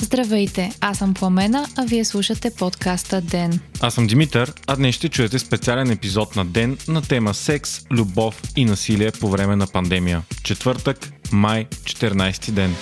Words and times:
Здравейте, 0.00 0.70
аз 0.80 0.98
съм 0.98 1.14
Пламена, 1.14 1.66
а 1.76 1.84
вие 1.84 2.04
слушате 2.04 2.50
подкаста 2.58 3.20
Ден. 3.20 3.60
Аз 3.80 3.94
съм 3.94 4.06
Димитър, 4.06 4.52
а 4.66 4.76
днес 4.76 4.94
ще 4.94 5.08
чуете 5.08 5.38
специален 5.38 5.90
епизод 5.90 6.36
на 6.36 6.44
Ден 6.44 6.78
на 6.88 7.02
тема 7.02 7.34
секс, 7.34 7.80
любов 7.90 8.42
и 8.56 8.64
насилие 8.64 9.10
по 9.20 9.28
време 9.28 9.56
на 9.56 9.66
пандемия. 9.66 10.22
Четвъртък, 10.42 11.12
май, 11.32 11.66
14 11.66 12.50
ден. 12.50 12.74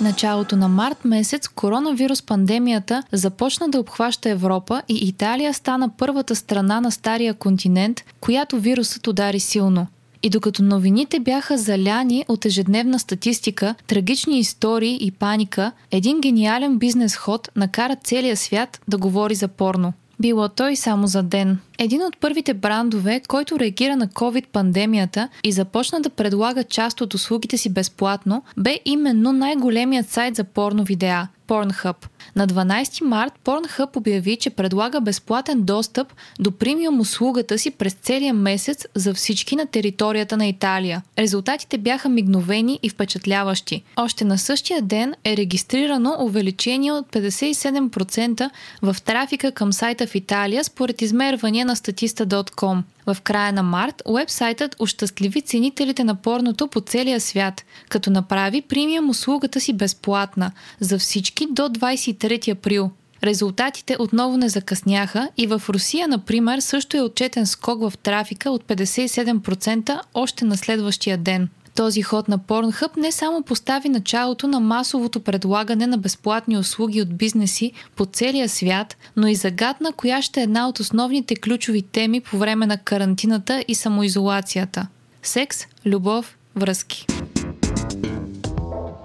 Началото 0.00 0.56
на 0.56 0.68
март 0.68 1.04
месец 1.04 1.48
коронавирус 1.48 2.22
пандемията 2.22 3.02
започна 3.12 3.68
да 3.68 3.80
обхваща 3.80 4.30
Европа 4.30 4.82
и 4.88 5.08
Италия 5.08 5.54
стана 5.54 5.90
първата 5.98 6.36
страна 6.36 6.80
на 6.80 6.92
стария 6.92 7.34
континент, 7.34 8.00
която 8.20 8.60
вирусът 8.60 9.06
удари 9.06 9.40
силно. 9.40 9.86
И 10.22 10.30
докато 10.30 10.62
новините 10.62 11.20
бяха 11.20 11.58
заляни 11.58 12.24
от 12.28 12.44
ежедневна 12.44 12.98
статистика, 12.98 13.74
трагични 13.86 14.38
истории 14.38 14.98
и 15.00 15.10
паника, 15.10 15.72
един 15.90 16.20
гениален 16.20 16.78
бизнес 16.78 17.16
ход 17.16 17.48
накара 17.56 17.96
целия 18.04 18.36
свят 18.36 18.80
да 18.88 18.98
говори 18.98 19.34
за 19.34 19.48
порно. 19.48 19.92
Било 20.20 20.48
той 20.48 20.76
само 20.76 21.06
за 21.06 21.22
ден. 21.22 21.58
Един 21.78 22.02
от 22.02 22.16
първите 22.18 22.54
брандове, 22.54 23.20
който 23.28 23.58
реагира 23.58 23.96
на 23.96 24.08
COVID-пандемията 24.08 25.28
и 25.44 25.52
започна 25.52 26.00
да 26.00 26.10
предлага 26.10 26.64
част 26.64 27.00
от 27.00 27.14
услугите 27.14 27.58
си 27.58 27.72
безплатно, 27.72 28.42
бе 28.56 28.80
именно 28.84 29.32
най-големият 29.32 30.08
сайт 30.08 30.36
за 30.36 30.44
порно 30.44 30.84
видеа– 30.84 31.28
Pornhub. 31.48 31.96
На 32.36 32.46
12 32.46 33.04
март 33.04 33.32
Pornhub 33.44 33.96
обяви, 33.96 34.36
че 34.36 34.50
предлага 34.50 35.00
безплатен 35.00 35.62
достъп 35.62 36.12
до 36.40 36.50
премиум 36.50 37.00
услугата 37.00 37.58
си 37.58 37.70
през 37.70 37.92
целия 37.92 38.34
месец 38.34 38.86
за 38.94 39.14
всички 39.14 39.56
на 39.56 39.66
територията 39.66 40.36
на 40.36 40.46
Италия. 40.46 41.02
Резултатите 41.18 41.78
бяха 41.78 42.08
мигновени 42.08 42.78
и 42.82 42.88
впечатляващи. 42.88 43.82
Още 43.96 44.24
на 44.24 44.38
същия 44.38 44.82
ден 44.82 45.14
е 45.24 45.36
регистрирано 45.36 46.16
увеличение 46.20 46.92
от 46.92 47.06
57% 47.06 48.50
в 48.82 48.96
трафика 49.04 49.52
към 49.52 49.72
сайта 49.72 50.06
в 50.06 50.14
Италия 50.14 50.64
според 50.64 51.02
измервания 51.02 51.66
на 51.66 51.76
statista.com. 51.76 52.82
В 53.06 53.20
края 53.20 53.52
на 53.52 53.62
март 53.62 54.02
уебсайтът 54.04 54.76
ощастливи 54.78 55.42
ценителите 55.42 56.04
на 56.04 56.14
порното 56.14 56.68
по 56.68 56.80
целия 56.80 57.20
свят, 57.20 57.64
като 57.88 58.10
направи 58.10 58.62
премиум 58.62 59.10
услугата 59.10 59.60
си 59.60 59.72
безплатна 59.72 60.52
за 60.80 60.98
всички 60.98 61.46
до 61.50 61.68
23 62.14 62.52
април. 62.52 62.90
Резултатите 63.24 63.96
отново 63.98 64.36
не 64.36 64.48
закъсняха 64.48 65.28
и 65.36 65.46
в 65.46 65.62
Русия, 65.68 66.08
например, 66.08 66.58
също 66.58 66.96
е 66.96 67.02
отчетен 67.02 67.46
скок 67.46 67.80
в 67.80 67.98
трафика 67.98 68.50
от 68.50 68.64
57% 68.64 70.00
още 70.14 70.44
на 70.44 70.56
следващия 70.56 71.18
ден. 71.18 71.48
Този 71.74 72.02
ход 72.02 72.28
на 72.28 72.38
Pornhub 72.38 72.96
не 72.96 73.12
само 73.12 73.42
постави 73.42 73.88
началото 73.88 74.48
на 74.48 74.60
масовото 74.60 75.20
предлагане 75.20 75.86
на 75.86 75.98
безплатни 75.98 76.58
услуги 76.58 77.02
от 77.02 77.16
бизнеси 77.16 77.72
по 77.96 78.06
целия 78.06 78.48
свят, 78.48 78.96
но 79.16 79.26
и 79.26 79.34
загадна 79.34 79.92
коя 79.92 80.22
ще 80.22 80.40
е 80.40 80.42
една 80.42 80.68
от 80.68 80.80
основните 80.80 81.36
ключови 81.36 81.82
теми 81.82 82.20
по 82.20 82.38
време 82.38 82.66
на 82.66 82.78
карантината 82.78 83.64
и 83.68 83.74
самоизолацията– 83.74 84.86
секс, 85.22 85.58
любов, 85.86 86.36
връзки. 86.56 87.06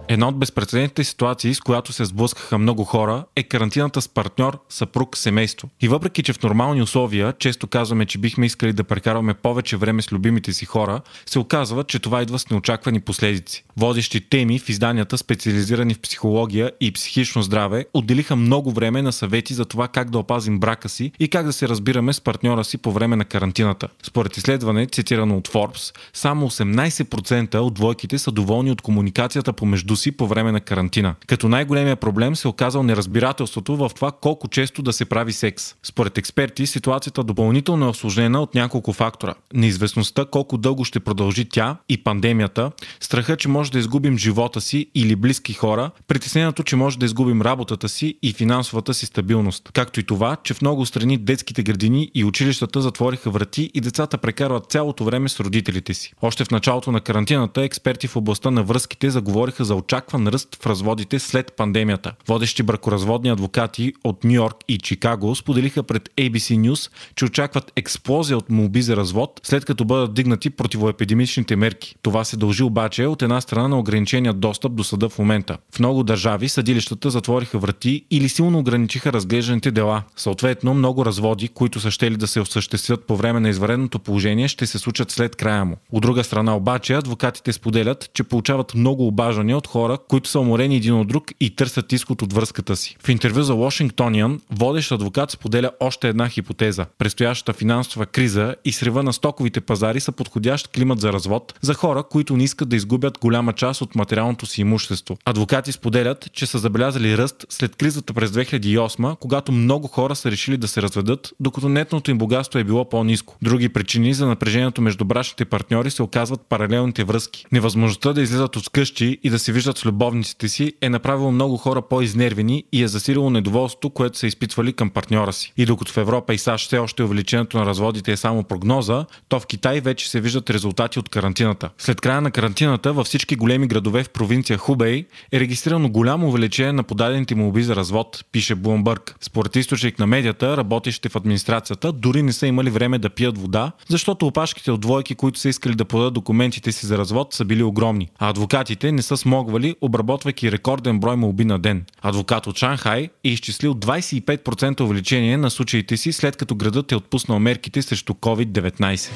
Една 0.07 0.27
от 0.27 0.39
безпредседентните 0.39 1.03
ситуации, 1.03 1.53
с 1.53 1.59
която 1.59 1.93
се 1.93 2.05
сблъскаха 2.05 2.57
много 2.57 2.83
хора, 2.83 3.25
е 3.35 3.43
карантината 3.43 4.01
с 4.01 4.07
партньор, 4.07 4.59
съпруг, 4.69 5.17
семейство. 5.17 5.69
И 5.81 5.87
въпреки, 5.87 6.23
че 6.23 6.33
в 6.33 6.43
нормални 6.43 6.81
условия 6.81 7.33
често 7.39 7.67
казваме, 7.67 8.05
че 8.05 8.17
бихме 8.17 8.45
искали 8.45 8.73
да 8.73 8.83
прекарваме 8.83 9.33
повече 9.33 9.77
време 9.77 10.01
с 10.01 10.11
любимите 10.11 10.53
си 10.53 10.65
хора, 10.65 11.01
се 11.25 11.39
оказва, 11.39 11.83
че 11.83 11.99
това 11.99 12.21
идва 12.21 12.39
с 12.39 12.49
неочаквани 12.49 12.99
последици. 12.99 13.65
Водещи 13.77 14.29
теми 14.29 14.59
в 14.59 14.69
изданията, 14.69 15.17
специализирани 15.17 15.93
в 15.93 15.99
психология 15.99 16.71
и 16.81 16.91
психично 16.91 17.42
здраве, 17.42 17.86
отделиха 17.93 18.36
много 18.36 18.71
време 18.71 19.02
на 19.02 19.11
съвети 19.13 19.53
за 19.53 19.65
това 19.65 19.87
как 19.87 20.09
да 20.09 20.19
опазим 20.19 20.59
брака 20.59 20.89
си 20.89 21.11
и 21.19 21.27
как 21.27 21.45
да 21.45 21.53
се 21.53 21.67
разбираме 21.67 22.13
с 22.13 22.21
партньора 22.21 22.63
си 22.63 22.77
по 22.77 22.92
време 22.92 23.15
на 23.15 23.25
карантината. 23.25 23.87
Според 24.03 24.37
изследване, 24.37 24.86
цитирано 24.86 25.37
от 25.37 25.47
Forbes, 25.47 25.95
само 26.13 26.49
18% 26.49 27.55
от 27.55 27.73
двойките 27.73 28.17
са 28.17 28.31
доволни 28.31 28.71
от 28.71 28.81
комуникацията 28.81 29.53
помежду 29.53 29.92
си 29.95 30.11
по 30.11 30.27
време 30.27 30.52
на 30.52 30.61
карантина. 30.61 31.15
Като 31.27 31.49
най-големия 31.49 31.95
проблем 31.95 32.36
се 32.36 32.48
оказал 32.48 32.83
неразбирателството 32.83 33.76
в 33.76 33.92
това 33.95 34.11
колко 34.11 34.48
често 34.48 34.81
да 34.81 34.93
се 34.93 35.05
прави 35.05 35.33
секс. 35.33 35.76
Според 35.83 36.17
експерти, 36.17 36.67
ситуацията 36.67 37.23
допълнително 37.23 37.86
е 37.86 37.89
осложнена 37.89 38.42
от 38.42 38.55
няколко 38.55 38.93
фактора. 38.93 39.33
Неизвестността 39.54 40.26
колко 40.26 40.58
дълго 40.58 40.86
ще 40.86 40.99
продължи 40.99 41.45
тя 41.45 41.77
и 41.89 42.04
пандемията, 42.04 42.71
страха, 42.99 43.37
че 43.37 43.48
може 43.48 43.71
да 43.71 43.80
изгубим 43.80 44.17
живота 44.17 44.61
си 44.61 44.87
или 44.95 45.15
близки 45.15 45.54
хора, 45.54 45.92
притеснението, 46.08 46.64
че 46.64 46.75
може 46.75 46.99
да 46.99 47.05
изгубим 47.05 47.42
работата 47.42 47.89
си 47.89 48.17
и 48.21 48.33
финансовата 48.33 48.93
си 48.93 49.05
стабилност. 49.05 49.70
Както 49.73 49.99
и 49.99 50.04
това, 50.04 50.37
че 50.43 50.54
в 50.54 50.61
много 50.61 50.86
страни 50.86 51.17
детските 51.17 51.64
градини 51.64 52.11
и 52.15 52.25
училищата 52.25 52.81
затвориха 52.81 53.30
врати 53.30 53.71
и 53.73 53.81
децата 53.81 54.17
прекарват 54.17 54.71
цялото 54.71 55.04
време 55.04 55.30
с 55.30 55.39
родителите 55.39 55.93
си. 55.93 56.14
Още 56.21 56.45
в 56.45 56.52
началото 56.52 56.92
на 56.92 57.02
карантината 57.02 57.61
експерти 57.61 58.08
в 58.08 58.15
областта 58.15 58.52
на 58.52 58.64
връзките 58.64 59.10
заговориха 59.10 59.65
за 59.65 59.75
очакван 59.83 60.27
ръст 60.27 60.58
в 60.61 60.66
разводите 60.66 61.20
след 61.20 61.54
пандемията. 61.58 62.14
Водещи 62.27 62.64
бракоразводни 62.64 63.30
адвокати 63.30 63.94
от 64.04 64.23
Нью 64.23 64.33
Йорк 64.33 64.58
и 64.67 64.77
Чикаго 64.77 65.36
споделиха 65.36 65.83
пред 65.83 66.10
ABC 66.17 66.58
News, 66.58 66.92
че 67.16 67.26
очакват 67.26 67.71
експлозия 67.76 68.38
от 68.38 68.49
молби 68.49 68.82
за 68.82 68.98
развод, 68.98 69.39
след 69.43 69.66
като 69.66 69.86
бъдат 69.86 70.14
дигнати 70.14 70.49
противоепидемичните 70.49 71.55
мерки. 71.55 71.95
Това 72.02 72.23
се 72.23 72.38
дължи 72.38 72.64
обаче 72.64 73.05
от 73.05 73.22
една 73.22 73.42
страна 73.42 73.67
на 73.67 73.80
ограничения 73.80 74.33
достъп 74.33 74.76
до 74.76 74.83
съда 74.83 75.10
в 75.10 75.20
момента. 75.20 75.58
В 75.76 75.80
много 75.80 76.04
държави 76.04 76.49
съдилищата 76.49 77.10
затвориха 77.10 77.60
врати 77.60 78.05
или 78.11 78.30
силно 78.30 78.60
ограничиха 78.60 79.14
разглежданите 79.14 79.72
дела. 79.72 80.04
Съответно, 80.16 80.73
много 80.73 81.05
разводи, 81.05 81.48
които 81.48 81.80
са 81.80 81.92
щели 81.92 82.17
да 82.17 82.27
се 82.27 82.39
осъществят 82.39 83.08
по 83.08 83.16
време 83.16 83.39
на 83.39 83.49
извареното 83.49 83.99
положение, 83.99 84.48
ще 84.48 84.67
се 84.67 84.80
случат 84.80 85.11
след 85.11 85.36
края 85.36 85.66
му. 85.66 85.76
От 85.92 86.02
друга 86.02 86.23
страна 86.23 86.55
обаче, 86.55 86.93
адвокатите 86.93 87.54
споделят, 87.54 88.10
че 88.14 88.23
получават 88.23 88.76
много 88.76 89.08
обаждания 89.08 89.58
от 89.58 89.67
хора, 89.73 89.98
които 90.10 90.30
са 90.30 90.39
уморени 90.39 90.76
един 90.76 90.94
от 90.94 91.08
друг 91.08 91.32
и 91.39 91.56
търсят 91.56 91.92
изход 91.92 92.22
от 92.22 92.34
връзката 92.34 92.76
си. 92.76 92.98
В 93.00 93.10
интервю 93.10 93.42
за 93.42 93.54
Washingtonian, 93.54 94.39
водещ 94.52 94.92
адвокат 94.92 95.32
споделя 95.32 95.72
още 95.80 96.10
една 96.10 96.30
хипотеза. 96.30 96.86
Предстоящата 96.98 97.54
финансова 97.54 98.06
криза 98.06 98.56
и 98.66 98.72
срива 98.72 99.04
на 99.04 99.14
стоковите 99.14 99.61
пазари 99.61 100.00
са 100.00 100.11
подходящ 100.11 100.67
климат 100.67 101.00
за 101.00 101.14
развод 101.14 101.54
за 101.61 101.73
хора, 101.73 102.04
които 102.04 102.38
не 102.38 102.44
искат 102.44 102.70
да 102.70 102.76
изгубят 102.76 103.20
голяма 103.22 103.54
част 103.54 103.82
от 103.82 103.95
материалното 103.95 104.45
си 104.45 104.61
имущество. 104.61 105.17
Адвокати 105.26 105.72
споделят, 105.72 106.30
че 106.34 106.45
са 106.45 106.58
забелязали 106.58 107.17
ръст 107.17 107.45
след 107.50 107.76
кризата 107.76 108.14
през 108.14 108.32
2008, 108.32 109.17
когато 109.20 109.52
много 109.52 109.88
хора 109.88 110.16
са 110.16 110.32
решили 110.32 110.58
да 110.58 110.67
се 110.67 110.82
разведат, 110.82 111.34
докато 111.40 111.70
нетното 111.70 112.11
им 112.11 112.17
богатство 112.17 112.60
е 112.60 112.64
било 112.64 112.90
по-низко. 112.90 113.38
Други 113.42 113.70
причини 113.70 114.14
за 114.14 114.28
напрежението 114.28 114.82
между 114.82 115.05
брачните 115.05 115.45
партньори 115.45 115.92
се 115.92 116.04
оказват 116.04 116.42
паралелните 116.50 117.04
връзки. 117.04 117.45
Невъзможността 117.52 118.14
да 118.14 118.22
излизат 118.22 118.55
от 118.55 118.70
къщи 118.70 119.17
и 119.23 119.30
да 119.30 119.40
се 119.40 119.52
виждат 119.52 119.62
с 119.71 119.85
любовниците 119.85 120.47
си 120.49 120.73
е 120.81 120.89
направило 120.89 121.31
много 121.31 121.57
хора 121.57 121.81
по-изнервени 121.81 122.63
и 122.71 122.83
е 122.83 122.87
засилило 122.87 123.29
недоволството, 123.29 123.89
което 123.89 124.17
са 124.17 124.27
изпитвали 124.27 124.73
към 124.73 124.89
партньора 124.89 125.33
си. 125.33 125.53
И 125.57 125.65
докато 125.65 125.91
в 125.93 125.97
Европа 125.97 126.33
и 126.33 126.37
САЩ 126.37 126.65
все 126.67 126.77
още 126.77 127.03
увеличението 127.03 127.57
на 127.57 127.65
разводите 127.65 128.12
е 128.12 128.18
само 128.18 128.44
прогноза, 128.44 129.06
то 129.29 129.39
в 129.39 129.47
Китай 129.47 129.81
вече 129.81 130.09
се 130.09 130.21
виждат 130.21 130.50
резултати 130.50 131.00
от 131.00 131.09
карантината. 131.09 131.69
След 131.77 132.01
края 132.01 132.21
на 132.21 132.31
карантината 132.31 132.94
във 132.94 133.07
всички 133.07 133.35
големи 133.35 133.68
градове 133.68 134.03
в 134.03 134.09
провинция 134.09 134.57
Хубей 134.57 135.06
е 135.31 135.39
регистрирано 135.39 135.89
голямо 135.89 136.27
увеличение 136.27 136.74
на 136.74 136.83
подадените 136.83 137.35
молби 137.35 137.63
за 137.63 137.75
развод, 137.75 138.25
пише 138.31 138.56
Блумбърг. 138.56 139.15
Според 139.21 139.56
източник 139.56 140.00
на 140.00 140.07
медията, 140.07 140.57
работещите 140.57 141.09
в 141.09 141.15
администрацията 141.15 141.91
дори 141.91 142.24
не 142.24 142.33
са 142.33 142.47
имали 142.47 142.69
време 142.69 143.00
да 143.00 143.09
пият 143.09 143.38
вода, 143.38 143.71
защото 143.89 144.27
опашките 144.27 144.71
от 144.71 144.81
двойки, 144.81 145.16
които 145.16 145.39
са 145.39 145.50
искали 145.50 145.75
да 145.75 145.86
подадат 145.86 146.13
документите 146.13 146.71
си 146.71 146.86
за 146.86 146.98
развод, 146.98 147.33
са 147.33 147.45
били 147.45 147.63
огромни. 147.63 148.09
А 148.19 148.30
адвокатите 148.30 148.92
не 148.92 149.01
са 149.01 149.18
смогвали, 149.18 149.53
обработвайки 149.82 150.52
рекорден 150.52 151.00
брой 151.00 151.16
молби 151.16 151.46
на 151.46 151.60
ден. 151.60 151.86
Адвокат 152.02 152.48
от 152.48 152.58
Шанхай 152.58 153.10
е 153.24 153.30
изчислил 153.30 153.74
25% 153.74 154.82
увеличение 154.82 155.38
на 155.38 155.50
случаите 155.50 155.98
си, 155.98 156.12
след 156.12 156.36
като 156.36 156.56
градът 156.56 156.92
е 156.92 156.96
отпуснал 156.96 157.40
мерките 157.40 157.82
срещу 157.82 158.14
COVID-19. 158.14 159.10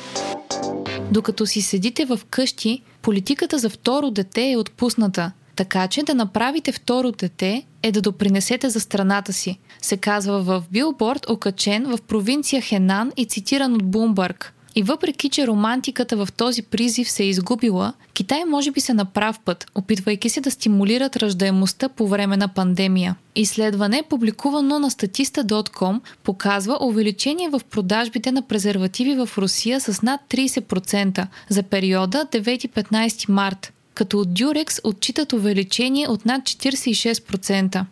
Докато 1.12 1.46
си 1.46 1.62
седите 1.62 2.06
в 2.06 2.20
къщи, 2.30 2.82
политиката 3.02 3.60
за 3.60 3.70
второ 3.70 4.12
дете 4.12 4.52
е 4.52 4.58
отпусната. 4.58 5.32
Така 5.56 5.88
че 5.88 6.04
да 6.04 6.14
направите 6.16 6.72
второ 6.72 7.12
дете 7.12 7.64
е 7.84 7.92
да 7.92 8.02
допринесете 8.02 8.70
за 8.70 8.80
страната 8.80 9.34
си, 9.34 9.60
се 9.82 9.98
казва 9.98 10.42
в 10.42 10.64
билборд, 10.72 11.30
окачен 11.30 11.86
в 11.86 12.02
провинция 12.02 12.62
Хенан 12.62 13.12
и 13.18 13.26
цитиран 13.26 13.74
от 13.74 13.92
Бумбърг. 13.92 14.54
И 14.78 14.84
въпреки, 14.84 15.30
че 15.30 15.48
романтиката 15.48 16.18
в 16.18 16.28
този 16.38 16.62
призив 16.62 17.10
се 17.10 17.24
е 17.24 17.28
изгубила, 17.28 17.94
Китай 18.14 18.46
може 18.46 18.72
би 18.72 18.82
се 18.82 18.94
на 18.94 19.06
прав 19.06 19.40
път, 19.40 19.66
опитвайки 19.76 20.30
се 20.30 20.42
да 20.42 20.52
стимулират 20.52 21.16
ръждаемостта 21.16 21.90
по 21.90 22.08
време 22.08 22.38
на 22.38 22.48
пандемия. 22.48 23.16
Изследване, 23.36 24.04
публикувано 24.10 24.80
на 24.80 24.92
statista.com, 24.92 26.00
показва 26.24 26.78
увеличение 26.82 27.50
в 27.50 27.62
продажбите 27.70 28.32
на 28.32 28.42
презервативи 28.42 29.16
в 29.16 29.30
Русия 29.38 29.82
с 29.82 30.02
над 30.02 30.22
30% 30.30 31.28
за 31.50 31.64
периода 31.64 32.28
9-15 32.32 33.32
март. 33.32 33.74
като 33.94 34.20
от 34.20 34.28
Durex 34.28 34.82
отчитат 34.84 35.34
увеличение 35.34 36.08
от 36.08 36.26
над 36.26 36.44
46%. 36.44 37.86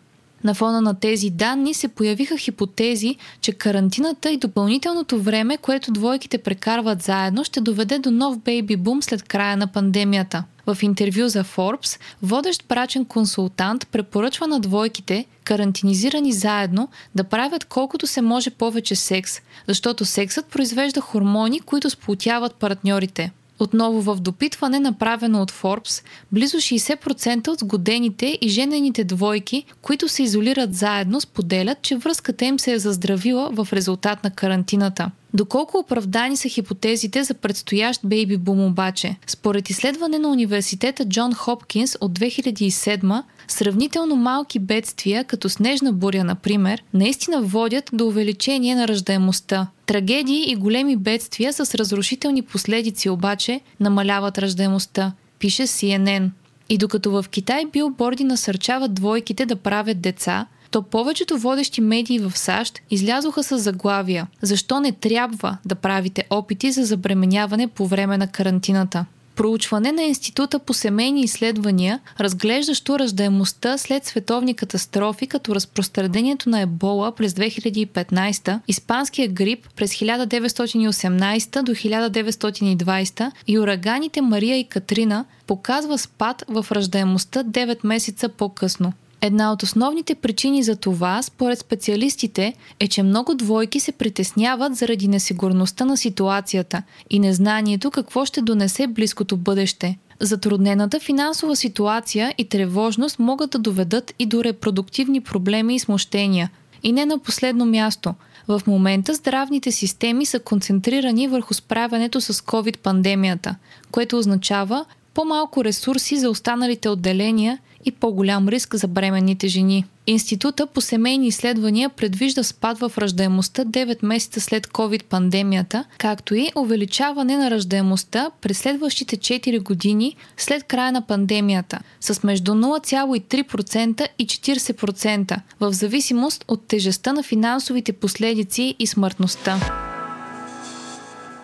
На 0.44 0.54
фона 0.54 0.80
на 0.80 0.94
тези 0.94 1.30
данни 1.30 1.74
се 1.74 1.88
появиха 1.88 2.38
хипотези, 2.38 3.16
че 3.40 3.52
карантината 3.52 4.30
и 4.30 4.36
допълнителното 4.36 5.22
време, 5.22 5.56
което 5.56 5.92
двойките 5.92 6.38
прекарват 6.38 7.02
заедно, 7.02 7.44
ще 7.44 7.60
доведе 7.60 7.98
до 7.98 8.10
нов 8.10 8.38
бейби 8.38 8.76
бум 8.76 9.02
след 9.02 9.22
края 9.22 9.56
на 9.56 9.66
пандемията. 9.66 10.44
В 10.66 10.78
интервю 10.82 11.28
за 11.28 11.44
Forbes, 11.44 12.00
водещ 12.22 12.64
брачен 12.68 13.04
консултант 13.04 13.86
препоръчва 13.92 14.46
на 14.46 14.60
двойките, 14.60 15.24
карантинизирани 15.44 16.32
заедно, 16.32 16.88
да 17.14 17.24
правят 17.24 17.64
колкото 17.64 18.06
се 18.06 18.22
може 18.22 18.50
повече 18.50 18.94
секс, 18.94 19.40
защото 19.68 20.04
сексът 20.04 20.46
произвежда 20.46 21.00
хормони, 21.00 21.60
които 21.60 21.90
сплотяват 21.90 22.54
партньорите. 22.54 23.32
Отново 23.58 24.00
в 24.02 24.20
допитване, 24.20 24.80
направено 24.80 25.42
от 25.42 25.52
Forbes, 25.52 26.04
близо 26.32 26.56
60% 26.56 27.48
от 27.48 27.58
сгодените 27.58 28.38
и 28.40 28.48
женените 28.48 29.04
двойки, 29.04 29.64
които 29.82 30.08
се 30.08 30.22
изолират 30.22 30.74
заедно, 30.74 31.20
споделят, 31.20 31.82
че 31.82 31.96
връзката 31.96 32.44
им 32.44 32.58
се 32.58 32.72
е 32.72 32.78
заздравила 32.78 33.50
в 33.52 33.68
резултат 33.72 34.24
на 34.24 34.30
карантината. 34.30 35.10
Доколко 35.34 35.78
оправдани 35.78 36.36
са 36.36 36.48
хипотезите 36.48 37.24
за 37.24 37.34
предстоящ 37.34 38.00
бейби 38.04 38.36
бум 38.36 38.60
обаче? 38.64 39.16
Според 39.26 39.70
изследване 39.70 40.18
на 40.18 40.28
университета 40.28 41.08
Джон 41.08 41.34
Хопкинс 41.34 41.96
от 42.00 42.18
2007, 42.18 43.22
сравнително 43.48 44.16
малки 44.16 44.58
бедствия, 44.58 45.24
като 45.24 45.48
снежна 45.48 45.92
буря, 45.92 46.24
например, 46.24 46.82
наистина 46.94 47.42
водят 47.42 47.90
до 47.92 48.06
увеличение 48.06 48.74
на 48.74 48.88
ръждаемостта. 48.88 49.66
Трагедии 49.86 50.50
и 50.50 50.56
големи 50.56 50.96
бедствия 50.96 51.52
с 51.52 51.74
разрушителни 51.74 52.42
последици 52.42 53.10
обаче 53.10 53.60
намаляват 53.80 54.38
ръждаемостта, 54.38 55.12
пише 55.38 55.62
CNN. 55.62 56.30
И 56.68 56.78
докато 56.78 57.10
в 57.10 57.24
Китай 57.30 57.64
билборди 57.72 58.24
насърчават 58.24 58.94
двойките 58.94 59.46
да 59.46 59.56
правят 59.56 60.00
деца, 60.00 60.46
то 60.70 60.82
повечето 60.82 61.38
водещи 61.38 61.80
медии 61.80 62.18
в 62.18 62.38
САЩ 62.38 62.80
излязоха 62.90 63.42
с 63.42 63.58
заглавия 63.58 64.26
«Защо 64.42 64.80
не 64.80 64.92
трябва 64.92 65.58
да 65.64 65.74
правите 65.74 66.24
опити 66.30 66.72
за 66.72 66.84
забременяване 66.84 67.68
по 67.68 67.86
време 67.86 68.18
на 68.18 68.28
карантината?» 68.28 69.06
Проучване 69.36 69.92
на 69.92 70.02
Института 70.02 70.58
по 70.58 70.74
семейни 70.74 71.20
изследвания, 71.20 72.00
разглеждащо 72.20 72.98
раждаемостта 72.98 73.78
след 73.78 74.04
световни 74.04 74.54
катастрофи, 74.54 75.26
като 75.26 75.54
разпространението 75.54 76.48
на 76.48 76.60
ебола 76.60 77.12
през 77.12 77.32
2015, 77.32 78.60
испанския 78.68 79.28
грип 79.28 79.68
през 79.76 79.92
1918 79.92 81.62
до 81.62 81.72
1920 81.72 83.30
и 83.46 83.58
ураганите 83.58 84.20
Мария 84.20 84.56
и 84.56 84.64
Катрина, 84.64 85.24
показва 85.46 85.98
спад 85.98 86.44
в 86.48 86.66
раждаемостта 86.72 87.44
9 87.44 87.78
месеца 87.84 88.28
по-късно. 88.28 88.92
Една 89.20 89.52
от 89.52 89.62
основните 89.62 90.14
причини 90.14 90.62
за 90.62 90.76
това, 90.76 91.22
според 91.22 91.58
специалистите, 91.58 92.54
е, 92.80 92.88
че 92.88 93.02
много 93.02 93.34
двойки 93.34 93.80
се 93.80 93.92
притесняват 93.92 94.76
заради 94.76 95.08
несигурността 95.08 95.84
на 95.84 95.96
ситуацията 95.96 96.82
и 97.10 97.18
незнанието 97.18 97.90
какво 97.90 98.24
ще 98.24 98.42
донесе 98.42 98.86
близкото 98.86 99.36
бъдеще. 99.36 99.98
Затруднената 100.20 101.00
финансова 101.00 101.56
ситуация 101.56 102.34
и 102.38 102.48
тревожност 102.48 103.18
могат 103.18 103.50
да 103.50 103.58
доведат 103.58 104.14
и 104.18 104.26
до 104.26 104.44
репродуктивни 104.44 105.20
проблеми 105.20 105.74
и 105.74 105.78
смущения. 105.78 106.50
И 106.82 106.92
не 106.92 107.06
на 107.06 107.18
последно 107.18 107.66
място. 107.66 108.14
В 108.48 108.62
момента 108.66 109.14
здравните 109.14 109.72
системи 109.72 110.26
са 110.26 110.40
концентрирани 110.40 111.28
върху 111.28 111.54
справянето 111.54 112.20
с 112.20 112.34
COVID-пандемията, 112.34 113.54
което 113.90 114.18
означава 114.18 114.84
по-малко 115.14 115.64
ресурси 115.64 116.16
за 116.16 116.30
останалите 116.30 116.88
отделения 116.88 117.58
и 117.86 117.92
по-голям 117.92 118.48
риск 118.48 118.74
за 118.74 118.88
бременните 118.88 119.48
жени. 119.48 119.84
Института 120.06 120.66
по 120.66 120.80
семейни 120.80 121.26
изследвания 121.26 121.88
предвижда 121.88 122.42
спад 122.42 122.78
в 122.78 122.92
раждаемостта 122.98 123.64
9 123.64 124.04
месеца 124.04 124.40
след 124.40 124.66
COVID-пандемията, 124.66 125.84
както 125.98 126.34
и 126.34 126.50
увеличаване 126.56 127.36
на 127.36 127.50
раждаемостта 127.50 128.30
през 128.40 128.58
следващите 128.58 129.16
4 129.16 129.62
години 129.62 130.16
след 130.36 130.64
края 130.64 130.92
на 130.92 131.06
пандемията 131.06 131.78
с 132.00 132.22
между 132.22 132.52
0,3% 132.52 134.06
и 134.18 134.26
40% 134.26 135.40
в 135.60 135.72
зависимост 135.72 136.44
от 136.48 136.66
тежестта 136.66 137.12
на 137.12 137.22
финансовите 137.22 137.92
последици 137.92 138.74
и 138.78 138.86
смъртността. 138.86 139.85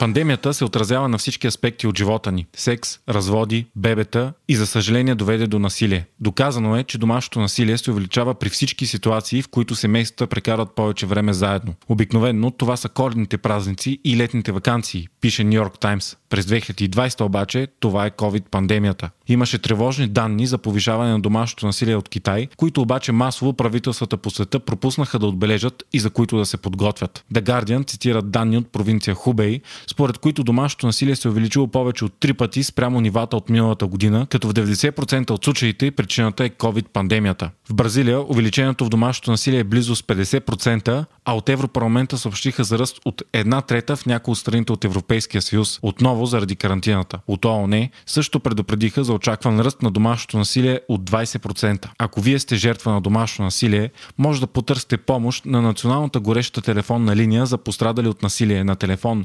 Пандемията 0.03 0.55
се 0.55 0.65
отразява 0.65 1.09
на 1.09 1.19
всички 1.19 1.47
аспекти 1.47 1.87
от 1.87 1.99
живота 1.99 2.33
ни. 2.33 2.47
Секс, 2.57 2.99
разводи, 3.09 3.67
бебета 3.77 4.33
и 4.49 4.57
за 4.57 4.67
съжаление 4.67 5.15
доведе 5.15 5.47
до 5.47 5.59
насилие. 5.59 6.07
Доказано 6.21 6.77
е, 6.77 6.85
че 6.85 6.99
домашното 6.99 7.41
насилие 7.41 7.79
се 7.79 7.91
увеличава 7.91 8.35
при 8.35 8.49
всички 8.49 8.87
ситуации, 8.87 9.43
в 9.43 9.49
които 9.49 9.75
семействата 9.75 10.27
прекарват 10.27 10.75
повече 10.75 11.07
време 11.07 11.33
заедно. 11.33 11.75
Обикновено 11.89 12.51
това 12.51 12.77
са 12.77 12.89
коледните 12.89 13.39
празници 13.39 13.99
и 14.05 14.17
летните 14.17 14.53
вакансии, 14.53 15.09
пише 15.21 15.45
Нью 15.45 15.55
Йорк 15.55 15.79
Таймс. 15.79 16.17
През 16.31 16.47
2020 16.47 17.21
обаче 17.21 17.69
това 17.81 18.07
е 18.07 18.11
COVID-пандемията. 18.11 19.11
Имаше 19.29 19.59
тревожни 19.59 20.09
данни 20.09 20.47
за 20.47 20.59
повишаване 20.59 21.11
на 21.13 21.21
домашното 21.21 21.67
насилие 21.67 21.97
от 21.97 22.09
Китай, 22.09 22.49
които 22.57 22.83
обаче 22.83 23.13
масово 23.13 23.53
правителствата 23.53 24.17
по 24.17 24.31
света 24.31 24.61
пропуснаха 24.61 25.19
да 25.19 25.27
отбележат 25.27 25.85
и 25.93 25.99
за 25.99 26.11
които 26.11 26.37
да 26.37 26.47
се 26.47 26.57
подготвят. 26.57 27.25
The 27.35 27.43
Guardian 27.43 27.87
цитират 27.87 28.31
данни 28.31 28.57
от 28.57 28.73
провинция 28.73 29.15
Хубей, 29.15 29.61
според 29.93 30.19
които 30.19 30.45
домашното 30.45 30.87
насилие 30.87 31.17
се 31.17 31.29
е 31.29 31.31
увеличило 31.31 31.67
повече 31.67 32.05
от 32.05 32.13
три 32.21 32.33
пъти 32.33 32.63
спрямо 32.63 33.01
нивата 33.01 33.37
от 33.37 33.51
миналата 33.51 33.87
година, 33.87 34.27
като 34.31 34.49
в 34.49 34.55
90% 34.55 35.31
от 35.31 35.45
случаите 35.45 35.91
причината 35.91 36.45
е 36.45 36.51
COVID-пандемията. 36.51 37.51
В 37.71 37.75
Бразилия 37.75 38.21
увеличението 38.21 38.85
в 38.85 38.89
домашното 38.89 39.31
насилие 39.31 39.61
е 39.61 39.65
близо 39.65 39.97
с 39.97 40.03
50%, 40.03 41.05
а 41.25 41.37
от 41.37 41.49
Европарламента 41.49 42.19
съобщиха 42.19 42.65
за 42.65 42.79
ръст 42.79 43.01
от 43.05 43.23
една 43.33 43.61
трета 43.61 43.97
в 43.97 44.07
някои 44.07 44.33
от 44.33 44.39
страните 44.39 44.73
от 44.73 44.85
Европейския 44.85 45.43
съюз, 45.43 45.79
отново 45.83 46.27
заради 46.27 46.57
карантината. 46.57 47.19
От 47.27 47.45
ООН 47.45 47.89
също 48.07 48.41
предупредиха 48.41 49.05
за 49.05 49.13
очакван 49.13 49.61
ръст 49.61 49.83
на 49.83 49.91
домашното 49.91 50.39
насилие 50.39 50.81
от 50.89 51.11
20%. 51.11 51.89
Ако 51.99 52.21
вие 52.21 52.39
сте 52.39 52.57
жертва 52.57 52.93
на 52.93 53.01
домашно 53.01 53.45
насилие, 53.45 53.91
може 54.19 54.41
да 54.41 54.47
потърсите 54.47 54.97
помощ 54.97 55.47
на 55.47 55.63
Националната 55.63 56.21
гореща 56.21 56.63
телефонна 56.63 57.17
линия 57.17 57.47
за 57.47 57.59
пострадали 57.59 58.09
от 58.09 58.23
насилие 58.23 58.65
на 58.65 58.77
телефон 58.77 59.25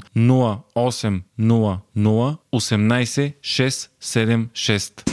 0800 0.76 2.36
18 2.52 3.32
676. 3.42 5.08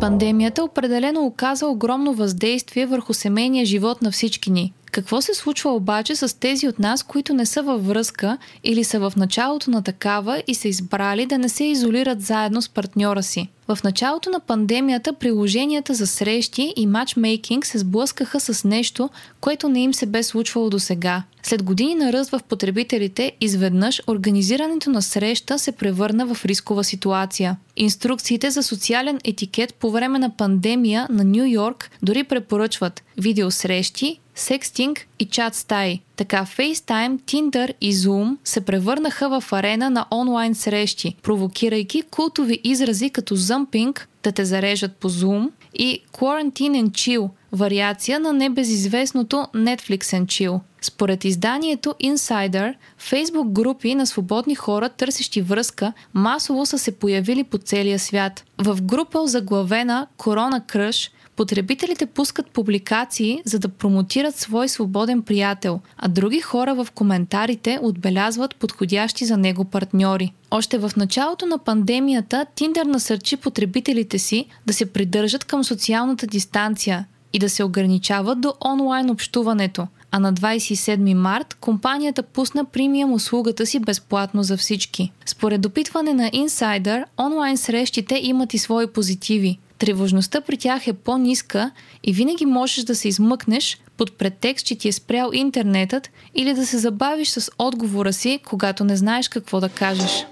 Пандемията 0.00 0.64
определено 0.64 1.26
оказа 1.26 1.66
огромно 1.66 2.14
въздействие 2.14 2.86
върху 2.86 3.14
семейния 3.14 3.66
живот 3.66 4.02
на 4.02 4.10
всички 4.10 4.50
ни. 4.50 4.72
Какво 4.96 5.20
се 5.20 5.34
случва 5.34 5.70
обаче 5.74 6.16
с 6.16 6.40
тези 6.40 6.68
от 6.68 6.78
нас, 6.78 7.02
които 7.02 7.34
не 7.34 7.46
са 7.46 7.62
във 7.62 7.86
връзка 7.86 8.38
или 8.64 8.84
са 8.84 8.98
в 8.98 9.12
началото 9.16 9.70
на 9.70 9.82
такава 9.82 10.42
и 10.46 10.54
са 10.54 10.68
избрали 10.68 11.26
да 11.26 11.38
не 11.38 11.48
се 11.48 11.64
изолират 11.64 12.22
заедно 12.22 12.62
с 12.62 12.68
партньора 12.68 13.22
си? 13.22 13.48
В 13.68 13.78
началото 13.84 14.30
на 14.30 14.40
пандемията 14.40 15.12
приложенията 15.12 15.94
за 15.94 16.06
срещи 16.06 16.72
и 16.76 16.86
матчмейкинг 16.86 17.66
се 17.66 17.78
сблъскаха 17.78 18.40
с 18.40 18.64
нещо, 18.64 19.10
което 19.40 19.68
не 19.68 19.82
им 19.82 19.94
се 19.94 20.06
бе 20.06 20.22
случвало 20.22 20.70
до 20.70 20.78
сега. 20.78 21.22
След 21.42 21.62
години 21.62 21.94
на 21.94 22.12
ръст 22.12 22.30
в 22.30 22.40
потребителите, 22.48 23.32
изведнъж 23.40 24.02
организирането 24.06 24.90
на 24.90 25.02
среща 25.02 25.58
се 25.58 25.72
превърна 25.72 26.34
в 26.34 26.44
рискова 26.44 26.84
ситуация. 26.84 27.56
Инструкциите 27.76 28.50
за 28.50 28.62
социален 28.62 29.18
етикет 29.24 29.74
по 29.74 29.90
време 29.90 30.18
на 30.18 30.36
пандемия 30.36 31.06
на 31.10 31.24
Нью 31.24 31.44
Йорк 31.44 31.90
дори 32.02 32.24
препоръчват 32.24 33.02
видеосрещи, 33.16 34.20
секстинг 34.36 35.06
и 35.18 35.24
чат 35.24 35.54
стаи. 35.54 36.00
Така 36.16 36.46
FaceTime, 36.46 37.20
Tinder 37.20 37.72
и 37.80 37.94
Zoom 37.94 38.36
се 38.44 38.60
превърнаха 38.60 39.40
в 39.40 39.52
арена 39.52 39.90
на 39.90 40.06
онлайн 40.10 40.54
срещи, 40.54 41.16
провокирайки 41.22 42.02
култови 42.02 42.60
изрази 42.64 43.10
като 43.10 43.36
зъмпинг 43.36 44.08
да 44.22 44.32
те 44.32 44.44
зарежат 44.44 44.96
по 44.96 45.10
Zoom 45.10 45.50
и 45.74 46.02
Quarantine 46.12 46.82
and 46.82 46.90
Chill, 46.90 47.28
вариация 47.52 48.20
на 48.20 48.32
небезизвестното 48.32 49.36
Netflix 49.36 49.98
and 49.98 50.24
Chill. 50.24 50.60
Според 50.82 51.24
изданието 51.24 51.94
Insider, 52.04 52.74
фейсбук 52.98 53.48
групи 53.48 53.94
на 53.94 54.06
свободни 54.06 54.54
хора, 54.54 54.88
търсещи 54.88 55.42
връзка, 55.42 55.92
масово 56.14 56.66
са 56.66 56.78
се 56.78 56.92
появили 56.92 57.44
по 57.44 57.58
целия 57.58 57.98
свят. 57.98 58.44
В 58.58 58.82
група 58.82 59.26
заглавена 59.26 60.06
Корона 60.16 60.66
Кръш 60.66 61.10
Потребителите 61.36 62.06
пускат 62.06 62.50
публикации, 62.50 63.42
за 63.44 63.58
да 63.58 63.68
промотират 63.68 64.36
свой 64.36 64.68
свободен 64.68 65.22
приятел, 65.22 65.80
а 65.96 66.08
други 66.08 66.40
хора 66.40 66.74
в 66.74 66.86
коментарите 66.94 67.78
отбелязват 67.82 68.56
подходящи 68.56 69.24
за 69.24 69.36
него 69.36 69.64
партньори. 69.64 70.32
Още 70.50 70.78
в 70.78 70.92
началото 70.96 71.46
на 71.46 71.58
пандемията 71.58 72.46
Тиндър 72.54 72.86
насърчи 72.86 73.36
потребителите 73.36 74.18
си 74.18 74.46
да 74.66 74.72
се 74.72 74.92
придържат 74.92 75.44
към 75.44 75.64
социалната 75.64 76.26
дистанция 76.26 77.06
и 77.32 77.38
да 77.38 77.50
се 77.50 77.64
ограничават 77.64 78.40
до 78.40 78.54
онлайн 78.64 79.10
общуването, 79.10 79.86
а 80.10 80.18
на 80.18 80.34
27 80.34 81.14
март 81.14 81.54
компанията 81.54 82.22
пусна 82.22 82.64
премиум 82.64 83.12
услугата 83.12 83.66
си 83.66 83.78
безплатно 83.80 84.42
за 84.42 84.56
всички. 84.56 85.12
Според 85.26 85.60
допитване 85.60 86.12
на 86.12 86.30
Insider, 86.30 87.04
онлайн 87.20 87.56
срещите 87.56 88.20
имат 88.22 88.54
и 88.54 88.58
свои 88.58 88.86
позитиви. 88.86 89.58
Тревожността 89.78 90.40
при 90.40 90.56
тях 90.56 90.86
е 90.86 90.92
по-ниска 90.92 91.70
и 92.04 92.12
винаги 92.12 92.46
можеш 92.46 92.84
да 92.84 92.94
се 92.94 93.08
измъкнеш 93.08 93.78
под 93.96 94.18
претекст, 94.18 94.66
че 94.66 94.76
ти 94.76 94.88
е 94.88 94.92
спрял 94.92 95.30
интернетът 95.32 96.10
или 96.34 96.54
да 96.54 96.66
се 96.66 96.78
забавиш 96.78 97.28
с 97.28 97.50
отговора 97.58 98.12
си, 98.12 98.40
когато 98.46 98.84
не 98.84 98.96
знаеш 98.96 99.28
какво 99.28 99.60
да 99.60 99.68
кажеш. 99.68 100.26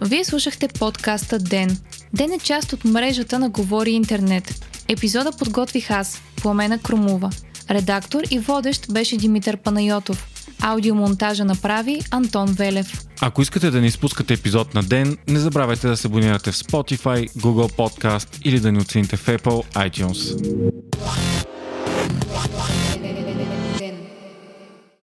Вие 0.00 0.24
слушахте 0.24 0.68
подкаста 0.68 1.38
Ден. 1.38 1.78
Ден 2.14 2.32
е 2.32 2.38
част 2.38 2.72
от 2.72 2.84
мрежата 2.84 3.38
на 3.38 3.48
Говори 3.48 3.90
Интернет. 3.90 4.54
Епизода 4.88 5.32
подготвих 5.32 5.90
аз, 5.90 6.22
Пламена 6.42 6.78
Крумова. 6.78 7.30
Редактор 7.70 8.22
и 8.30 8.38
водещ 8.38 8.92
беше 8.92 9.16
Димитър 9.16 9.56
Панайотов. 9.56 10.37
Аудиомонтажа 10.60 11.44
направи 11.44 12.00
Антон 12.10 12.52
Велев. 12.52 13.06
Ако 13.20 13.42
искате 13.42 13.70
да 13.70 13.80
ни 13.80 13.90
спускате 13.90 14.34
епизод 14.34 14.74
на 14.74 14.82
ден, 14.82 15.18
не 15.28 15.38
забравяйте 15.38 15.88
да 15.88 15.96
се 15.96 16.06
абонирате 16.06 16.52
в 16.52 16.56
Spotify, 16.56 17.30
Google 17.30 17.72
Podcast 17.72 18.28
или 18.44 18.60
да 18.60 18.72
ни 18.72 18.78
оцените 18.78 19.16
в 19.16 19.26
Apple 19.26 19.64
iTunes. 19.74 20.38